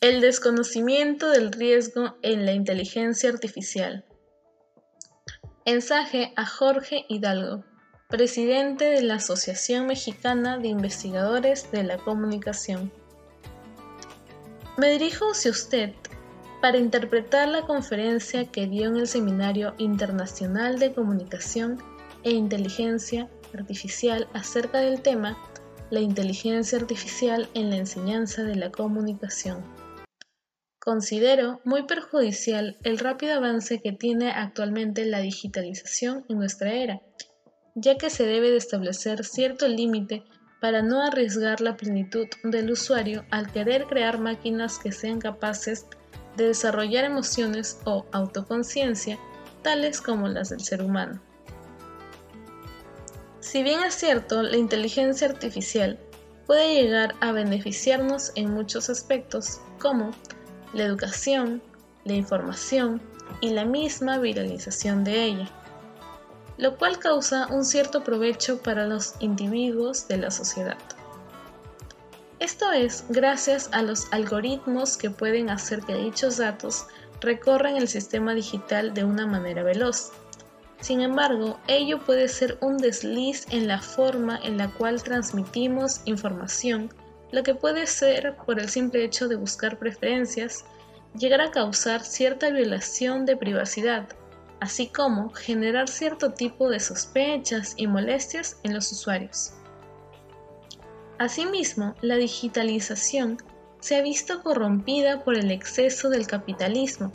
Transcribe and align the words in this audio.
El 0.00 0.20
desconocimiento 0.20 1.28
del 1.28 1.50
riesgo 1.50 2.14
en 2.22 2.46
la 2.46 2.52
inteligencia 2.52 3.30
artificial. 3.30 4.04
Ensaje 5.64 6.32
a 6.36 6.46
Jorge 6.46 7.04
Hidalgo, 7.08 7.64
presidente 8.08 8.84
de 8.84 9.02
la 9.02 9.14
Asociación 9.14 9.88
Mexicana 9.88 10.56
de 10.58 10.68
Investigadores 10.68 11.72
de 11.72 11.82
la 11.82 11.98
Comunicación. 11.98 12.92
Me 14.76 14.92
dirijo 14.92 15.32
hacia 15.32 15.50
usted 15.50 15.94
para 16.62 16.78
interpretar 16.78 17.48
la 17.48 17.62
conferencia 17.62 18.46
que 18.52 18.68
dio 18.68 18.86
en 18.86 18.98
el 18.98 19.08
Seminario 19.08 19.74
Internacional 19.78 20.78
de 20.78 20.94
Comunicación 20.94 21.82
e 22.22 22.30
Inteligencia 22.30 23.28
Artificial 23.52 24.28
acerca 24.32 24.78
del 24.78 25.02
tema 25.02 25.36
La 25.90 25.98
inteligencia 25.98 26.78
artificial 26.78 27.48
en 27.54 27.70
la 27.70 27.78
enseñanza 27.78 28.44
de 28.44 28.54
la 28.54 28.70
comunicación. 28.70 29.77
Considero 30.88 31.60
muy 31.64 31.82
perjudicial 31.82 32.78
el 32.82 32.98
rápido 32.98 33.34
avance 33.34 33.78
que 33.82 33.92
tiene 33.92 34.30
actualmente 34.30 35.04
la 35.04 35.18
digitalización 35.18 36.24
en 36.30 36.38
nuestra 36.38 36.72
era, 36.72 37.02
ya 37.74 37.98
que 37.98 38.08
se 38.08 38.24
debe 38.24 38.50
de 38.50 38.56
establecer 38.56 39.22
cierto 39.22 39.68
límite 39.68 40.24
para 40.62 40.80
no 40.80 41.02
arriesgar 41.02 41.60
la 41.60 41.76
plenitud 41.76 42.26
del 42.42 42.70
usuario 42.70 43.26
al 43.30 43.52
querer 43.52 43.84
crear 43.84 44.18
máquinas 44.18 44.78
que 44.78 44.90
sean 44.90 45.18
capaces 45.18 45.84
de 46.38 46.46
desarrollar 46.46 47.04
emociones 47.04 47.78
o 47.84 48.06
autoconciencia 48.10 49.18
tales 49.60 50.00
como 50.00 50.26
las 50.26 50.48
del 50.48 50.60
ser 50.60 50.82
humano. 50.82 51.20
Si 53.40 53.62
bien 53.62 53.82
es 53.82 53.92
cierto, 53.92 54.42
la 54.42 54.56
inteligencia 54.56 55.28
artificial 55.28 55.98
puede 56.46 56.82
llegar 56.82 57.14
a 57.20 57.32
beneficiarnos 57.32 58.32
en 58.36 58.54
muchos 58.54 58.88
aspectos, 58.88 59.60
como 59.78 60.12
la 60.72 60.84
educación, 60.84 61.62
la 62.04 62.14
información 62.14 63.00
y 63.40 63.50
la 63.50 63.64
misma 63.64 64.18
viralización 64.18 65.04
de 65.04 65.24
ella, 65.24 65.48
lo 66.56 66.76
cual 66.76 66.98
causa 66.98 67.46
un 67.48 67.64
cierto 67.64 68.02
provecho 68.02 68.62
para 68.62 68.86
los 68.86 69.14
individuos 69.20 70.08
de 70.08 70.18
la 70.18 70.30
sociedad. 70.30 70.78
Esto 72.40 72.70
es 72.72 73.04
gracias 73.08 73.68
a 73.72 73.82
los 73.82 74.12
algoritmos 74.12 74.96
que 74.96 75.10
pueden 75.10 75.50
hacer 75.50 75.80
que 75.82 75.96
dichos 75.96 76.36
datos 76.36 76.86
recorran 77.20 77.76
el 77.76 77.88
sistema 77.88 78.34
digital 78.34 78.94
de 78.94 79.04
una 79.04 79.26
manera 79.26 79.62
veloz. 79.64 80.12
Sin 80.80 81.00
embargo, 81.00 81.58
ello 81.66 81.98
puede 82.04 82.28
ser 82.28 82.56
un 82.60 82.78
desliz 82.78 83.46
en 83.50 83.66
la 83.66 83.80
forma 83.80 84.38
en 84.42 84.56
la 84.56 84.70
cual 84.70 85.02
transmitimos 85.02 86.00
información, 86.04 86.92
lo 87.30 87.42
que 87.42 87.54
puede 87.54 87.86
ser, 87.86 88.36
por 88.46 88.58
el 88.58 88.68
simple 88.68 89.04
hecho 89.04 89.28
de 89.28 89.36
buscar 89.36 89.78
preferencias, 89.78 90.64
llegar 91.18 91.40
a 91.40 91.50
causar 91.50 92.02
cierta 92.02 92.50
violación 92.50 93.26
de 93.26 93.36
privacidad, 93.36 94.08
así 94.60 94.88
como 94.88 95.30
generar 95.30 95.88
cierto 95.88 96.32
tipo 96.32 96.68
de 96.68 96.80
sospechas 96.80 97.74
y 97.76 97.86
molestias 97.86 98.58
en 98.62 98.74
los 98.74 98.90
usuarios. 98.92 99.52
Asimismo, 101.18 101.94
la 102.00 102.16
digitalización 102.16 103.38
se 103.80 103.96
ha 103.96 104.02
visto 104.02 104.42
corrompida 104.42 105.24
por 105.24 105.36
el 105.36 105.50
exceso 105.50 106.10
del 106.10 106.26
capitalismo, 106.26 107.12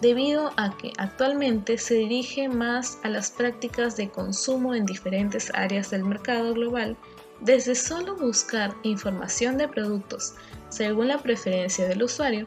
debido 0.00 0.52
a 0.56 0.76
que 0.76 0.92
actualmente 0.98 1.78
se 1.78 1.94
dirige 1.94 2.48
más 2.48 2.98
a 3.02 3.08
las 3.08 3.30
prácticas 3.30 3.96
de 3.96 4.10
consumo 4.10 4.74
en 4.74 4.84
diferentes 4.84 5.50
áreas 5.54 5.90
del 5.90 6.04
mercado 6.04 6.52
global, 6.54 6.96
desde 7.40 7.74
solo 7.74 8.16
buscar 8.16 8.74
información 8.82 9.58
de 9.58 9.68
productos 9.68 10.34
según 10.68 11.08
la 11.08 11.18
preferencia 11.18 11.86
del 11.88 12.02
usuario, 12.02 12.46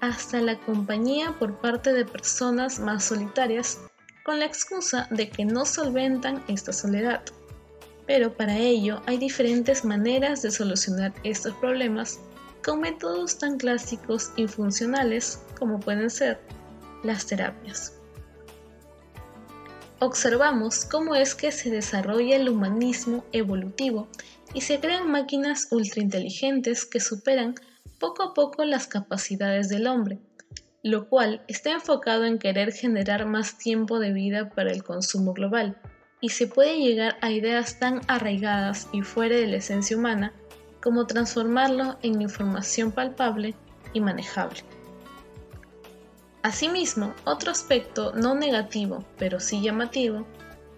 hasta 0.00 0.40
la 0.40 0.58
compañía 0.60 1.34
por 1.38 1.58
parte 1.58 1.92
de 1.92 2.04
personas 2.04 2.78
más 2.78 3.04
solitarias, 3.04 3.80
con 4.24 4.40
la 4.40 4.46
excusa 4.46 5.08
de 5.10 5.30
que 5.30 5.44
no 5.44 5.64
solventan 5.64 6.44
esta 6.48 6.72
soledad. 6.72 7.22
Pero 8.06 8.36
para 8.36 8.56
ello 8.56 9.00
hay 9.06 9.18
diferentes 9.18 9.84
maneras 9.84 10.42
de 10.42 10.50
solucionar 10.50 11.12
estos 11.24 11.54
problemas 11.54 12.20
con 12.64 12.80
métodos 12.80 13.38
tan 13.38 13.58
clásicos 13.58 14.32
y 14.36 14.46
funcionales 14.46 15.40
como 15.58 15.80
pueden 15.80 16.10
ser 16.10 16.40
las 17.02 17.26
terapias. 17.26 17.94
Observamos 19.98 20.84
cómo 20.84 21.14
es 21.14 21.34
que 21.34 21.50
se 21.50 21.70
desarrolla 21.70 22.36
el 22.36 22.50
humanismo 22.50 23.24
evolutivo 23.32 24.08
y 24.52 24.60
se 24.60 24.78
crean 24.78 25.10
máquinas 25.10 25.68
ultrainteligentes 25.70 26.84
que 26.84 27.00
superan 27.00 27.54
poco 27.98 28.22
a 28.22 28.34
poco 28.34 28.64
las 28.64 28.86
capacidades 28.86 29.70
del 29.70 29.86
hombre, 29.86 30.18
lo 30.82 31.08
cual 31.08 31.42
está 31.48 31.70
enfocado 31.72 32.26
en 32.26 32.38
querer 32.38 32.72
generar 32.72 33.24
más 33.24 33.56
tiempo 33.56 33.98
de 33.98 34.12
vida 34.12 34.50
para 34.50 34.70
el 34.70 34.84
consumo 34.84 35.32
global, 35.32 35.78
y 36.20 36.28
se 36.28 36.46
puede 36.46 36.78
llegar 36.78 37.16
a 37.22 37.30
ideas 37.30 37.78
tan 37.78 38.02
arraigadas 38.06 38.88
y 38.92 39.00
fuera 39.00 39.36
de 39.36 39.46
la 39.46 39.56
esencia 39.56 39.96
humana 39.96 40.34
como 40.82 41.06
transformarlo 41.06 41.98
en 42.02 42.20
información 42.20 42.92
palpable 42.92 43.54
y 43.94 44.00
manejable. 44.00 44.60
Asimismo, 46.46 47.12
otro 47.24 47.50
aspecto 47.50 48.12
no 48.12 48.36
negativo, 48.36 49.04
pero 49.18 49.40
sí 49.40 49.60
llamativo, 49.60 50.24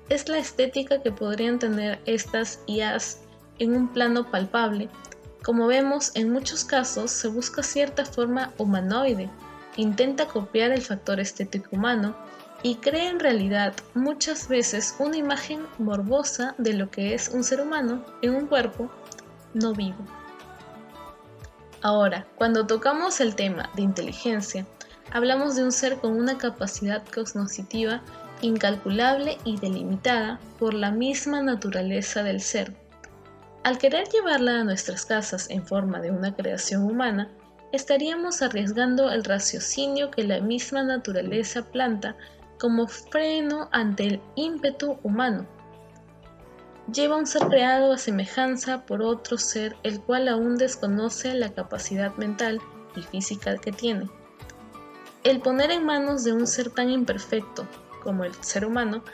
es 0.08 0.26
la 0.26 0.38
estética 0.38 1.02
que 1.02 1.12
podrían 1.12 1.58
tener 1.58 2.00
estas 2.06 2.60
IAs 2.66 3.20
en 3.58 3.76
un 3.76 3.92
plano 3.92 4.30
palpable. 4.30 4.88
Como 5.42 5.66
vemos, 5.66 6.12
en 6.14 6.32
muchos 6.32 6.64
casos 6.64 7.10
se 7.10 7.28
busca 7.28 7.62
cierta 7.62 8.06
forma 8.06 8.54
humanoide, 8.56 9.28
intenta 9.76 10.26
copiar 10.26 10.70
el 10.70 10.80
factor 10.80 11.20
estético 11.20 11.76
humano 11.76 12.16
y 12.62 12.76
crea 12.76 13.10
en 13.10 13.20
realidad 13.20 13.74
muchas 13.92 14.48
veces 14.48 14.96
una 14.98 15.18
imagen 15.18 15.66
morbosa 15.76 16.54
de 16.56 16.72
lo 16.72 16.90
que 16.90 17.12
es 17.12 17.28
un 17.28 17.44
ser 17.44 17.60
humano 17.60 18.06
en 18.22 18.34
un 18.34 18.46
cuerpo 18.46 18.90
no 19.52 19.74
vivo. 19.74 20.02
Ahora, 21.82 22.26
cuando 22.36 22.66
tocamos 22.66 23.20
el 23.20 23.34
tema 23.34 23.68
de 23.76 23.82
inteligencia, 23.82 24.66
hablamos 25.12 25.56
de 25.56 25.64
un 25.64 25.72
ser 25.72 25.98
con 25.98 26.12
una 26.12 26.38
capacidad 26.38 27.02
cognitiva 27.06 28.02
incalculable 28.40 29.38
y 29.44 29.58
delimitada 29.58 30.38
por 30.58 30.74
la 30.74 30.90
misma 30.90 31.42
naturaleza 31.42 32.22
del 32.22 32.40
ser. 32.40 32.74
Al 33.64 33.78
querer 33.78 34.08
llevarla 34.08 34.60
a 34.60 34.64
nuestras 34.64 35.04
casas 35.04 35.50
en 35.50 35.66
forma 35.66 36.00
de 36.00 36.10
una 36.10 36.34
creación 36.34 36.84
humana, 36.84 37.30
estaríamos 37.72 38.40
arriesgando 38.42 39.10
el 39.10 39.24
raciocinio 39.24 40.10
que 40.10 40.24
la 40.24 40.40
misma 40.40 40.82
naturaleza 40.84 41.62
planta 41.62 42.16
como 42.58 42.86
freno 42.86 43.68
ante 43.72 44.06
el 44.06 44.20
ímpetu 44.36 44.98
humano. 45.02 45.46
Lleva 46.92 47.16
un 47.16 47.26
ser 47.26 47.42
creado 47.48 47.92
a 47.92 47.98
semejanza 47.98 48.86
por 48.86 49.02
otro 49.02 49.36
ser 49.36 49.76
el 49.82 50.00
cual 50.00 50.28
aún 50.28 50.56
desconoce 50.56 51.34
la 51.34 51.50
capacidad 51.50 52.14
mental 52.16 52.60
y 52.96 53.02
física 53.02 53.58
que 53.58 53.72
tiene. 53.72 54.08
El 55.28 55.40
poner 55.40 55.70
en 55.70 55.84
manos 55.84 56.24
de 56.24 56.32
un 56.32 56.46
ser 56.46 56.70
tan 56.70 56.88
imperfecto 56.88 57.68
como 58.02 58.24
el 58.24 58.32
ser 58.42 58.64
humano 58.64 59.04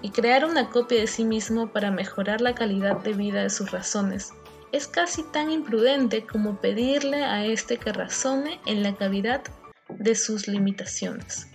y 0.00 0.10
crear 0.10 0.44
una 0.44 0.70
copia 0.70 1.00
de 1.00 1.08
sí 1.08 1.24
mismo 1.24 1.72
para 1.72 1.90
mejorar 1.90 2.40
la 2.40 2.54
calidad 2.54 2.98
de 2.98 3.14
vida 3.14 3.42
de 3.42 3.50
sus 3.50 3.72
razones 3.72 4.32
es 4.70 4.86
casi 4.86 5.24
tan 5.32 5.50
imprudente 5.50 6.24
como 6.24 6.60
pedirle 6.60 7.24
a 7.24 7.44
éste 7.46 7.78
que 7.78 7.92
razone 7.92 8.60
en 8.66 8.84
la 8.84 8.94
cavidad 8.94 9.42
de 9.88 10.14
sus 10.14 10.46
limitaciones. 10.46 11.48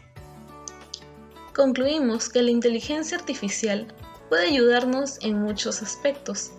Concluimos 1.56 2.28
que 2.28 2.42
la 2.42 2.52
inteligencia 2.52 3.18
artificial 3.18 3.88
puede 4.28 4.48
ayudarnos 4.48 5.20
en 5.22 5.42
muchos 5.42 5.82
aspectos, 5.82 6.52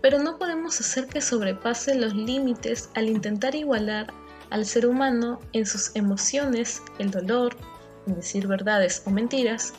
pero 0.00 0.18
no 0.18 0.38
podemos 0.38 0.80
hacer 0.80 1.06
que 1.06 1.20
sobrepase 1.20 1.94
los 1.96 2.14
límites 2.14 2.88
al 2.94 3.10
intentar 3.10 3.54
igualar 3.54 4.06
al 4.52 4.66
ser 4.66 4.86
humano 4.86 5.40
en 5.52 5.64
sus 5.64 5.96
emociones, 5.96 6.82
el 6.98 7.10
dolor, 7.10 7.56
en 8.06 8.14
decir 8.14 8.46
verdades 8.46 9.02
o 9.06 9.10
mentiras, 9.10 9.72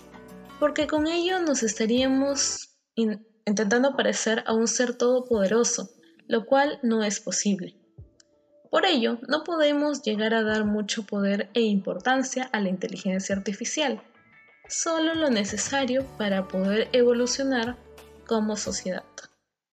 porque 0.60 0.88
con 0.88 1.08
ello 1.08 1.40
nos 1.40 1.62
estaríamos 1.62 2.76
intentando 2.96 3.96
parecer 3.96 4.44
a 4.48 4.54
un 4.54 4.68
ser 4.68 4.96
todopoderoso, 4.96 5.92
lo 6.28 6.46
cual 6.46 6.80
no 6.82 7.04
es 7.04 7.20
posible. 7.20 7.78
Por 8.72 8.88
ello, 8.88 9.20
no 9.28 9.44
podemos 9.44 10.02
llegar 10.02 10.34
a 10.34 10.42
dar 10.42 10.66
mucho 10.66 11.06
poder 11.06 11.52
e 11.54 11.62
importancia 11.62 12.50
a 12.52 12.60
la 12.60 12.70
inteligencia 12.70 13.36
artificial, 13.36 14.02
solo 14.68 15.14
lo 15.14 15.30
necesario 15.30 16.04
para 16.18 16.48
poder 16.48 16.90
evolucionar 16.94 17.78
como 18.26 18.58
sociedad. 18.58 19.04